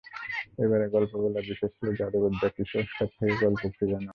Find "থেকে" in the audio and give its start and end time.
3.15-3.33